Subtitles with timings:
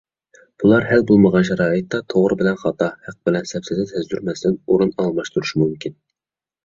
[0.61, 5.99] بۇلار ھەل بولمىغان شارائىتتا توغرا بىلەن خاتا، ھەق بىلەن سەپسەتە سەزدۇرمەستىن ئورۇن ئالماشتۇرۇشى مۇمكىن.